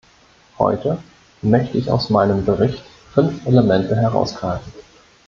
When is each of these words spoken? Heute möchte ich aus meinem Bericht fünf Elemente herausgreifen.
Heute 0.57 0.97
möchte 1.43 1.77
ich 1.77 1.91
aus 1.91 2.09
meinem 2.09 2.43
Bericht 2.43 2.81
fünf 3.13 3.45
Elemente 3.45 3.95
herausgreifen. 3.95 4.73